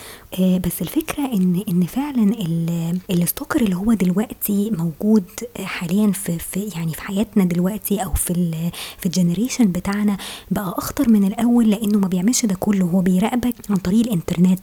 بس 0.58 0.82
الفكرة 0.82 1.25
إن 1.32 1.62
إن 1.68 1.87
فعلا 1.87 2.32
ال 3.11 3.17
stalker 3.17 3.61
اللي 3.61 3.76
هو 3.76 3.92
دلوقتي 3.92 4.70
موجود 4.70 5.25
حاليا 5.64 6.12
في, 6.12 6.38
في 6.38 6.61
يعني 6.76 6.92
في 6.94 7.02
حياتنا 7.02 7.44
دلوقتي 7.44 8.04
أو 8.04 8.14
في 8.14 8.32
في 8.99 9.06
ال 9.06 9.12
generation 9.12 9.72
بتاعنا 9.72 10.16
بقى 10.50 10.75
أخطر 10.78 11.08
من 11.08 11.25
الأول 11.25 11.70
لأنه 11.70 11.99
ما 11.99 12.08
بيعملش 12.22 12.46
ده 12.46 12.54
كله. 12.60 12.84
هو 12.84 13.00
بيراقبك 13.00 13.54
عن 13.70 13.76
طريق 13.76 14.00
الإنترنت. 14.06 14.60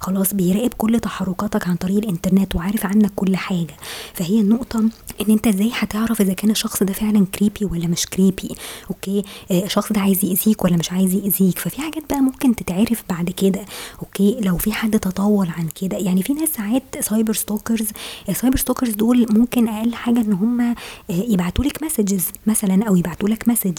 خلاص 0.00 0.34
بيراقب 0.34 0.74
كل 0.78 1.00
تحركاتك 1.00 1.68
عن 1.68 1.76
طريق 1.76 1.96
الإنترنت 1.98 2.54
وعارف 2.54 2.86
عنك 2.86 3.12
كل 3.16 3.36
حاجة. 3.36 3.76
فهي 4.14 4.40
النقطة 4.40 4.78
إن 5.20 5.26
أنت 5.28 5.46
إزاي 5.46 5.70
هتعرف 5.74 6.20
إذا 6.20 6.32
كان 6.32 6.50
الشخص 6.50 6.82
ده 6.82 6.92
فعلا 6.92 7.26
creepy 7.26 7.64
ولا 7.64 7.86
مش 7.86 8.06
كريبي 8.06 8.54
okay؟ 8.90 9.24
آه 9.50 9.64
الشخص 9.64 9.92
ده 9.92 10.00
عايز 10.00 10.24
يأذيك 10.24 10.64
ولا 10.64 10.76
مش 10.76 10.92
عايز 10.92 11.14
يأذيك. 11.14 11.58
ففي 11.58 11.80
حاجات 11.80 12.02
بقى 12.10 12.20
ممكن 12.20 12.56
تتعرف 12.56 13.04
بعد 13.10 13.30
كده. 13.30 13.64
Okay؟ 14.02 14.36
لو 14.40 14.56
في 14.56 14.72
حد 14.72 14.98
تطول 14.98 15.48
عن 15.48 15.68
كده. 15.80 15.96
يعني 15.96 16.22
في 16.22 16.32
ناس 16.32 16.48
ساعات 16.48 16.82
cyber 17.00 17.32
stalkers 17.32 17.88
ال 18.28 18.33
cyber 18.33 18.56
stalkers 18.56 18.90
دول 18.90 19.26
ممكن 19.30 19.68
أقل 19.68 19.94
حاجة 19.94 20.20
إن 20.20 20.32
هم 20.32 20.74
يبعتوا 21.08 21.64
لك 21.64 21.82
messages 21.82 22.24
مثلا 22.46 22.84
أو 22.88 22.96
يبعتوا 22.96 23.28
لك 23.28 23.48
message 23.48 23.78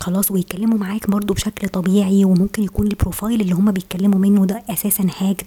خلاص 0.00 0.30
ويتكلموا 0.30 0.78
معاك 0.78 1.10
برضو 1.10 1.34
بشكل 1.34 1.68
طبيعي 1.68 2.24
وممكن 2.24 2.62
يكون 2.62 2.86
ال 2.86 2.93
profile 2.93 3.40
اللي 3.40 3.52
هما 3.54 3.72
بيتكلموا 3.72 4.18
منه 4.18 4.44
ده 4.46 4.62
أساسا 4.70 5.06
hacked 5.18 5.46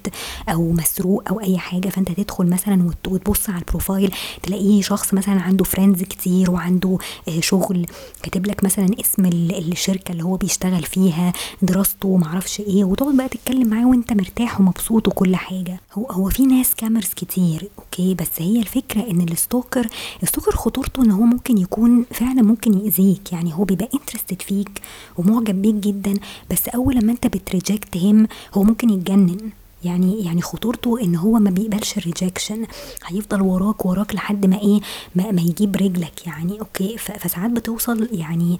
أو 0.49 0.71
مسروق 0.71 1.23
أو 1.29 1.39
أي 1.41 1.57
حاجة. 1.57 1.89
فأنت 1.89 2.11
تدخل 2.11 2.45
مثلا 2.47 2.89
وتبص 3.07 3.49
على 3.49 3.59
ال 3.59 3.66
profile 3.66 4.11
تلاقيه 4.43 4.81
شخص 4.81 5.13
مثلا 5.13 5.41
عنده 5.41 5.63
friends 5.63 6.03
كتير 6.03 6.51
وعنده 6.51 6.97
شغل 7.39 7.85
كاتب 8.23 8.45
لك 8.47 8.63
مثلا 8.63 8.87
اسم 8.99 9.25
الشركة 9.25 10.11
اللي 10.11 10.23
هو 10.23 10.35
بيشتغل 10.37 10.83
فيها 10.83 11.33
دراسته 11.61 12.17
معرفش 12.17 12.59
إيه 12.59 12.83
وتقعد 12.83 13.17
بقى 13.17 13.29
تتكلم 13.29 13.67
معاه 13.69 13.87
وأنت 13.87 14.13
مرتاح 14.13 14.59
ومبسوط 14.61 15.07
وكل 15.07 15.35
حاجة. 15.35 15.79
هو 15.93 16.05
هو 16.05 16.29
في 16.29 16.45
ناس 16.45 16.75
charmers 16.75 17.09
كتير 17.15 17.69
okay؟ 17.79 18.13
بس 18.13 18.29
هي 18.37 18.59
الفكرة 18.59 19.01
إن 19.11 19.21
ال 19.21 19.29
stalker 19.30 19.87
ال 20.23 20.27
stalker 20.27 20.51
خطورته 20.51 21.03
إن 21.03 21.11
هو 21.11 21.23
ممكن 21.23 21.57
يكون 21.57 22.05
فعلا 22.11 22.41
ممكن 22.41 22.73
يأذيك. 22.73 23.33
يعني 23.33 23.53
هو 23.53 23.63
بيبقى 23.63 23.89
interested 23.93 24.41
فيك 24.43 24.81
ومعجب 25.17 25.61
بيك 25.61 25.75
جدا 25.75 26.13
بس 26.51 26.67
أول 26.67 26.95
لما 26.95 27.11
أنت 27.11 27.27
بت 27.27 27.45
reject 27.45 27.97
him 27.97 28.27
هو 28.53 28.63
ممكن 28.63 28.89
يتجنن. 28.89 29.37
يعني 29.83 30.25
يعني 30.25 30.41
خطورته 30.41 31.01
إن 31.01 31.15
هو 31.15 31.31
ما 31.39 31.49
بيقبلش 31.49 31.97
ال 31.97 32.03
rejection. 32.03 32.65
هيفضل 33.05 33.41
وراك 33.41 33.85
وراك 33.85 34.15
لحد 34.15 34.45
ما 34.45 34.59
إيه 34.61 34.79
ما, 35.15 35.31
ما 35.31 35.41
يجيب 35.41 35.75
رجلك 35.75 36.27
يعني. 36.27 36.59
okay 36.59 36.97
فساعات 36.97 37.51
بتوصل 37.51 38.09
يعني 38.11 38.57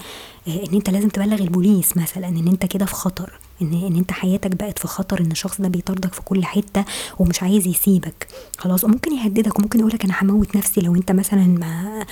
إن 0.47 0.73
أنت 0.73 0.89
لازم 0.89 1.09
تبلغ 1.09 1.41
البوليس 1.41 1.97
مثلا 1.97 2.27
إن 2.27 2.47
أنت 2.47 2.65
كده 2.65 2.85
في 2.85 2.93
خطر. 2.93 3.39
إن 3.61 3.73
إن 3.73 3.95
أنت 3.95 4.11
حياتك 4.11 4.55
بقت 4.55 4.79
في 4.79 4.87
خطر 4.87 5.19
إن 5.21 5.31
الشخص 5.31 5.61
ده 5.61 5.67
بيطاردك 5.67 6.13
في 6.13 6.21
كل 6.21 6.45
حتة 6.45 6.85
ومش 7.19 7.43
عايز 7.43 7.67
يسيبك. 7.67 8.27
خلاص 8.57 8.83
وممكن 8.83 9.11
يهددك 9.13 9.59
وممكن 9.59 9.79
يقولك 9.79 10.05
أنا 10.05 10.13
هموت 10.21 10.55
نفسي 10.57 10.81
لو 10.81 10.95
أنت 10.95 11.11
مثلا 11.11 11.45
ما 11.45 12.05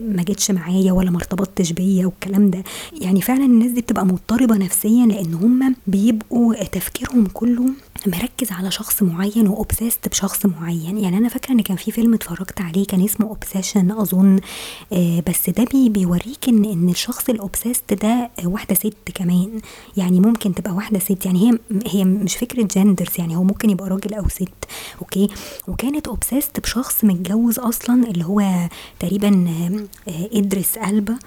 ما 0.00 0.22
جيتش 0.22 0.50
معايا 0.50 0.92
ولا 0.92 1.10
ما 1.10 1.16
ارتبطتش 1.18 1.72
بيا 1.72 2.06
والكلام 2.06 2.50
ده. 2.50 2.62
يعني 3.00 3.20
فعلا 3.22 3.44
الناس 3.44 3.70
دي 3.70 3.80
بتبقى 3.80 4.06
مضطربة 4.06 4.56
نفسيا 4.56 5.06
لأن 5.06 5.34
هم 5.34 5.74
بيبقوا 5.86 6.64
تفكيرهم 6.64 7.26
كله 7.34 7.64
مركز 8.08 8.52
على 8.52 8.70
شخص 8.70 9.02
معين 9.02 9.48
و 9.48 9.55
obsessed 9.55 10.08
بشخص 10.08 10.46
معين. 10.46 10.98
يعني 10.98 11.18
أنا 11.18 11.28
فاكرة 11.28 11.52
إن 11.52 11.60
كان 11.60 11.76
في 11.76 11.90
فيلم 11.90 12.14
اتفرجت 12.14 12.60
عليه 12.60 12.86
كان 12.86 13.04
اسمه 13.04 13.26
Obsession 13.28 13.90
أظن. 13.90 14.40
آه 14.92 15.22
بس 15.28 15.50
ده 15.50 15.64
بي 15.64 15.88
بيوريك 15.88 16.48
ان 16.48 16.64
إن 16.64 16.88
الشخص 16.88 17.28
ال 17.28 17.35
obsessed 17.35 17.92
ده 17.92 18.30
واحدة 18.44 18.74
ست 18.74 18.94
كمان. 19.14 19.60
يعني 19.96 20.20
ممكن 20.20 20.54
تبقى 20.54 20.72
واحدة 20.72 20.98
ست. 20.98 21.26
يعني 21.26 21.50
هي 21.50 21.58
هي 21.86 22.04
مش 22.04 22.36
فكرة 22.36 22.62
genders 22.62 23.12
يعني 23.18 23.36
هو 23.36 23.42
ممكن 23.44 23.70
يبقى 23.70 23.88
راجل 23.88 24.14
أو 24.14 24.28
ست. 24.28 24.48
okay؟ 25.00 25.28
وكانت 25.68 26.08
obsessed 26.08 26.60
بشخص 26.60 27.04
متجوز 27.04 27.58
أصلا 27.58 28.04
اللي 28.10 28.24
هو 28.24 28.68
تقريبا 29.00 29.46
آه 30.08 30.28
إدريس 30.32 30.78
ألبا. 30.78 31.18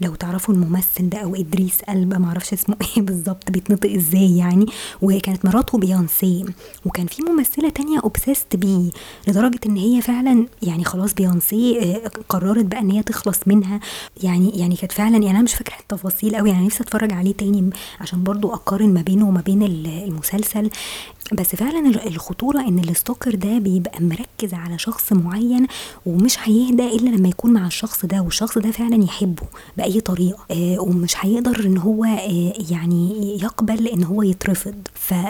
لو 0.00 0.14
تعرفوا 0.14 0.54
الممثل 0.54 1.08
ده 1.08 1.18
أو 1.18 1.34
إدريس 1.34 1.80
ألبا 1.88 2.18
معرفش 2.18 2.52
اسمه 2.52 2.76
إيه 2.96 3.02
بالظبط 3.02 3.50
بيتنطق 3.50 3.90
إزاي 3.92 4.36
يعني. 4.36 4.66
وكانت 5.02 5.44
مراته 5.44 5.78
بيونسي 5.78 6.44
وكان 6.84 7.06
في 7.06 7.22
ممثلة 7.22 7.68
تانية 7.68 8.00
obsessed 8.04 8.56
بيه 8.56 8.90
لدرجة 9.28 9.60
إن 9.66 9.76
هي 9.76 10.02
فعلا 10.02 10.46
يعني 10.62 10.84
خلاص 10.84 11.14
بيونسي 11.14 11.94
قررت 12.28 12.64
بقى 12.64 12.80
إن 12.80 12.90
هي 12.90 13.02
تخلص 13.02 13.38
منها. 13.46 13.80
يعني 14.22 14.50
يعني 14.50 14.76
كانت 14.76 14.92
فعلا 14.92 15.16
يعني 15.16 15.30
أنا 15.30 15.42
مش 15.42 15.54
فاكرة 15.54 15.74
التفاصيل 15.80 16.36
قوي 16.36 16.50
يعني 16.50 16.66
نفسي 16.66 16.82
أتفرج 16.82 17.12
عليه 17.12 17.32
تاني 17.34 17.70
عشان 18.00 18.24
برضو 18.24 18.54
أقارن 18.54 18.94
ما 18.94 19.02
بينه 19.02 19.28
وما 19.28 19.40
بين 19.40 19.62
المسلسل. 19.62 20.70
بس 21.32 21.46
فعلا 21.56 22.06
الخطورة 22.06 22.60
إن 22.60 22.78
الستوكر 22.78 23.34
ده 23.34 23.58
بيبقى 23.58 24.02
مركز 24.02 24.54
على 24.54 24.78
شخص 24.78 25.12
معين 25.12 25.66
ومش 26.06 26.36
هيهدى 26.42 26.96
إلا 26.96 27.08
لما 27.16 27.28
يكون 27.28 27.52
مع 27.52 27.66
الشخص 27.66 28.04
ده 28.06 28.20
والشخص 28.20 28.58
ده 28.58 28.70
فعلا 28.70 29.04
يحبه. 29.04 29.42
بأي 29.86 30.00
طريقة 30.00 30.44
آه 30.50 30.80
ومش 30.80 31.14
هيقدر 31.20 31.64
إن 31.66 31.78
هو 31.78 32.04
آه 32.04 32.52
يعني 32.70 33.12
يقبل 33.42 33.86
إن 33.88 34.04
هو 34.04 34.22
يترفض. 34.22 34.74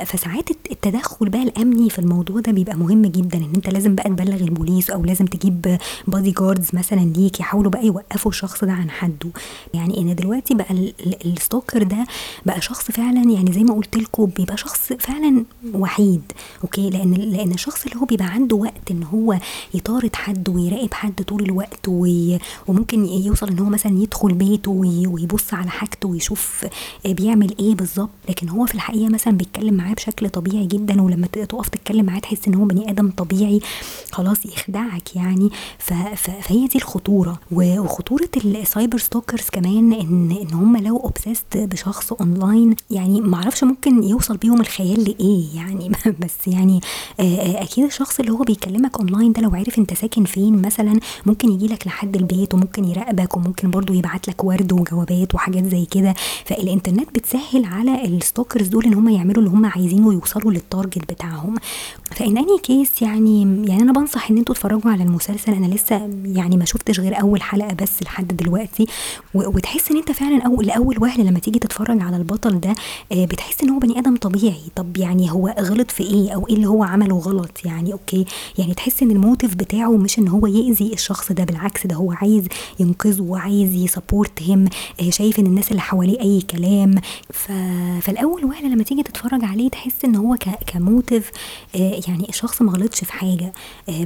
فساعات 0.05 0.51
التدخل 0.71 1.29
بقى 1.29 1.43
الأمني 1.43 1.91
في 1.91 1.99
الموضوع 1.99 2.41
ده 2.41 2.53
بيبقى 2.53 2.77
مهم 2.77 3.03
جدا 3.07 3.39
إن 3.39 3.53
أنت 3.55 3.69
لازم 3.69 3.95
بقى 3.95 4.09
تبلغ 4.09 4.35
البوليس 4.41 4.91
أو 4.91 5.05
لازم 5.05 5.25
تجيب 5.25 5.79
bodyguards 6.09 6.69
مثلا 6.73 7.01
ليك 7.17 7.41
يحاولوا 7.41 7.71
بقى 7.71 7.87
يوقفوا 7.87 8.31
الشخص 8.31 8.65
ده 8.65 8.73
عن 8.73 8.91
حده. 8.91 9.31
يعني 9.75 9.99
إن 9.99 10.15
دلوقتي 10.15 10.55
بقى 10.55 10.93
ال 11.25 11.32
stalker 11.32 11.83
ده 11.83 12.07
بقى 12.47 12.61
شخص 12.61 12.91
فعلا 12.91 13.31
يعني 13.31 13.53
زي 13.53 13.65
ما 13.65 13.75
قلت 13.75 13.97
لكم 13.97 14.25
بيبقى 14.27 14.57
شخص 14.57 14.93
فعلا 14.99 15.45
وحيد 15.75 16.23
okay؟ 16.65 16.91
لأن 16.91 17.15
لأن 17.15 17.53
الشخص 17.53 17.85
اللي 17.87 17.97
هو 18.01 18.05
بيبقى 18.05 18.27
عنده 18.27 18.57
وقت 18.57 18.91
إن 18.91 19.03
هو 19.03 19.39
يطارد 19.75 20.17
حد 20.17 20.49
ويراقب 20.49 20.95
حد 20.95 21.23
طول 21.23 21.43
الوقت 21.43 21.89
وممكن 22.69 23.05
يوصل 23.07 23.49
إن 23.49 23.59
هو 23.59 23.69
مثلا 23.69 24.03
يدخل 24.03 24.35
بيته 24.49 24.71
ويبص 25.11 25.55
على 25.55 25.71
حاجته 25.71 26.09
ويشوف 26.09 26.67
بيعمل 27.05 27.55
إيه 27.61 27.75
بالظبط. 27.75 28.11
لكن 28.29 28.49
هو 28.49 28.67
في 28.67 28.75
الحقيقة 28.75 29.09
مثلا 29.09 29.37
بيتكلم 29.37 29.75
معاه 29.75 29.95
بشكل 29.95 30.29
طبيعي 30.31 30.67
جدا 30.67 31.03
ولما 31.03 31.27
تقف 31.27 31.69
تتكلم 31.69 32.07
معاه 32.07 32.19
تحس 32.19 32.49
إن 32.49 32.55
هو 32.55 32.65
بني 32.65 32.91
آدم 32.91 33.11
طبيعي 33.11 33.61
خلاص 34.13 34.47
يخدعك 34.47 35.17
يعني. 35.17 35.51
فهي 35.79 36.67
دي 36.67 36.79
الخطورة. 36.79 37.41
وخطورة 37.53 38.29
ال 38.37 38.47
cyber 38.47 38.99
stalkers 38.99 39.45
كمان 39.53 39.93
ان 39.93 40.31
إن 40.31 40.53
هم 40.55 40.77
لو 40.77 40.97
obsessed 40.97 41.57
بشخص 41.57 42.13
اونلاين 42.13 42.77
يعني 42.91 43.21
معرفش 43.21 43.65
ممكن 43.65 44.03
يوصل 44.03 44.37
بيهم 44.37 44.61
الخيال 44.61 45.05
لإيه 45.05 45.57
يعني. 45.57 45.93
بس 46.23 46.49
يعني 46.49 46.81
أكيد 47.21 47.85
الشخص 47.85 48.21
اللي 48.21 48.33
هو 48.33 48.43
بيكلمك 48.43 48.99
اونلاين 48.99 49.33
ده 49.33 49.43
لو 49.43 49.51
عارف 49.51 49.79
أنت 49.79 49.95
ساكن 49.95 50.25
فين 50.25 50.63
مثلا 50.63 51.01
ممكن 51.27 51.49
يجي 51.53 51.67
لك 51.67 51.87
لحد 51.87 52.17
البيت 52.17 52.55
وممكن 52.55 52.85
يراقبك 52.85 53.37
وممكن 53.37 53.71
برضو 53.71 53.93
يبعت 53.95 54.29
لك 54.29 54.36
ورد 54.45 54.73
وجوابات 54.73 55.35
وحاجات 55.35 55.65
زي 55.67 55.85
كده. 55.85 56.15
فالإنترنت 56.45 57.09
بتسهل 57.15 57.65
على 57.65 58.05
ال 58.05 58.12
stalkers 58.12 58.69
دول 58.69 58.85
إن 58.85 58.95
هم 58.95 59.09
يعملوا 59.09 59.43
اللي 59.43 59.51
هم 59.51 59.67
عايزينه 59.67 60.07
ويوصلوا 60.07 60.53
لل 60.53 60.68
target 60.68 61.13
بتاعهم. 61.13 61.55
ف 62.17 62.24
in 62.24 62.39
any 62.39 62.59
case 62.63 63.03
يعني 63.03 63.43
يعني 63.43 63.83
أنا 63.83 63.93
بنصح 63.93 64.31
إن 64.31 64.37
أنتوا 64.39 64.55
تتفرجوا 64.55 64.91
على 64.91 65.03
المسلسل. 65.05 65.53
أنا 65.53 65.67
لسه 65.67 66.11
يعني 66.25 66.57
ما 66.57 66.65
شفتش 66.65 67.01
غير 67.01 67.21
أول 67.21 67.43
حلقة 67.43 67.75
بس 67.75 68.03
لحد 68.03 68.37
دلوقتي. 68.37 68.87
وتحس 69.35 69.91
إن 69.91 69.97
أنت 69.97 70.13
فعلا 70.13 70.43
اول 70.43 70.67
لأول 70.67 70.97
وهلة 71.03 71.25
لما 71.25 71.39
تيجي 71.39 71.59
تتفرج 71.59 72.03
على 72.03 72.17
البطل 72.17 72.61
ده 72.61 72.75
بتحس 73.13 73.63
إن 73.63 73.71
هو 73.71 73.79
بني 73.79 73.99
آدم 73.99 74.17
طبيعي. 74.17 74.63
طب 74.77 74.97
يعني 74.97 75.33
هو 75.33 75.55
غلط 75.61 75.91
في 75.91 76.03
إيه؟ 76.03 76.31
أو 76.35 76.49
إيه 76.49 76.55
اللي 76.55 76.67
هو 76.69 76.83
عمله 76.83 77.19
غلط؟ 77.19 77.51
يعني 77.65 77.93
okay. 77.93 78.25
يعني 78.59 78.75
تحس 78.75 79.03
إن 79.03 79.11
الموتيف 79.11 79.55
بتاعه 79.55 79.97
مش 79.97 80.19
إن 80.19 80.29
هو 80.29 80.47
يأذي 80.47 80.93
الشخص 80.93 81.33
ده 81.33 81.45
بالعكس 81.45 81.87
ده 81.87 81.95
هو 81.95 82.13
عايز 82.13 82.45
ينقذه 82.81 83.23
وعايز 83.23 83.75
يسبورت 83.75 84.26
هيم 84.41 84.69
شايف 85.09 85.39
إن 85.39 85.47
الناس 85.47 85.71
اللي 85.71 85.83
حواليه 85.83 86.21
أي 86.21 86.41
كلام. 86.41 86.95
ف... 87.33 87.53
فالأول 88.03 88.45
وهله 88.45 88.69
لما 88.69 88.83
تيجي 88.83 89.03
تتفرج 89.03 89.45
عليه 89.45 89.69
تحس 89.69 90.05
إن 90.05 90.17
هو. 90.17 90.37
كموتيف 90.67 91.31
يعني 91.75 92.29
الشخص 92.29 92.63
ما 92.63 92.73
غلطش 92.73 93.05
في 93.05 93.13
حاجة. 93.13 93.53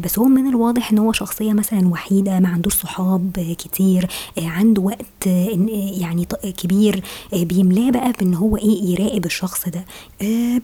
بس 0.05 0.19
هو 0.19 0.25
من 0.25 0.49
الواضح 0.49 0.91
إن 0.93 0.99
هو 0.99 1.13
شخصية 1.13 1.53
مثلا 1.53 1.89
وحيدة 1.89 2.41
ما 2.41 2.49
عندوش 2.49 2.75
صحاب 2.75 3.55
كتير 3.59 4.07
عنده 4.39 4.83
وقت 4.83 5.27
يعني 5.27 6.27
كبير 6.63 7.03
بيملاه 7.33 7.91
بقى 7.91 8.13
بإن 8.21 8.35
هو 8.35 8.57
إيه 8.57 8.85
يراقب 8.85 9.25
الشخص 9.25 9.65
ده. 9.69 9.85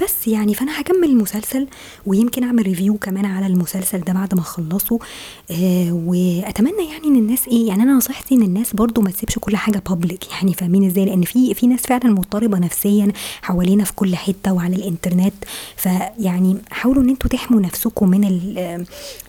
بس 0.05 0.29
يعني 0.29 0.55
فأنا 0.55 0.81
هكمل 0.81 1.05
المسلسل 1.05 1.67
ويمكن 2.07 2.45
أعمل 2.45 2.63
ريفيو 2.63 2.95
كمان 2.95 3.25
على 3.25 3.47
المسلسل 3.47 4.01
ده 4.01 4.13
بعد 4.13 4.35
ما 4.35 4.41
أخلصه. 4.41 4.99
وأتمنى 5.91 6.89
يعني 6.93 7.05
إن 7.07 7.17
الناس 7.17 7.49
إيه 7.49 7.69
يعني 7.69 7.83
أنا 7.83 7.93
نصيحتي 7.93 8.35
إن 8.35 8.43
الناس 8.43 8.73
برضو 8.75 9.01
ما 9.01 9.11
تسيبش 9.11 9.39
كل 9.47 9.57
حاجة 9.57 9.83
بابليك 9.89 10.31
يعني 10.33 10.55
فاهمين 10.55 10.87
إزاي؟ 10.87 11.05
لأن 11.05 11.23
في 11.23 11.55
في 11.55 11.67
ناس 11.67 11.81
فعلا 11.81 12.07
مضطربة 12.07 12.59
نفسيا 12.59 13.13
حوالينا 13.43 13.85
في 13.85 13.93
كل 13.93 14.17
حتة 14.17 14.53
وعلى 14.53 14.77
الإنترنت. 14.77 15.35
فيعني 15.77 16.57
حاولوا 16.71 17.03
إن 17.03 17.09
أنتوا 17.09 17.31
تحموا 17.31 17.61
نفسكم 17.61 18.09
من 18.11 18.21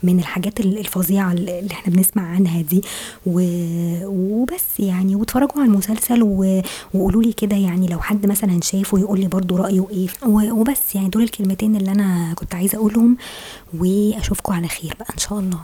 من 0.04 0.20
الحاجات 0.20 0.60
الفظيعة 0.60 1.32
اللي 1.32 1.68
إحنا 1.72 1.94
بنسمع 1.94 2.24
عنها 2.28 2.62
دي. 2.62 2.82
وبس 3.26 4.80
يعني 4.80 5.16
واتفرجوا 5.16 5.62
على 5.62 5.66
المسلسل 5.66 6.24
وقولوا 6.94 7.24
لي 7.24 7.34
كده 7.34 7.56
يعني 7.56 7.88
لو 7.88 8.00
حد 8.00 8.26
مثلا 8.26 8.60
شافه 8.64 9.00
يقول 9.00 9.20
لي 9.20 9.28
برضو 9.28 9.56
رأيه 9.56 9.88
إيه. 9.92 10.08
وبس 10.52 10.96
يعني 10.96 11.10
دول 11.10 11.24
الكلمتين 11.24 11.76
اللي 11.76 11.92
أنا 11.92 12.34
كنت 12.34 12.56
عايزة 12.56 12.78
أقولهم 12.78 13.18
وأشوفكم 13.78 14.54
على 14.54 14.68
خير 14.68 14.96
بقى 15.00 15.14
إن 15.14 15.18
شاء 15.18 15.40
الله. 15.40 15.60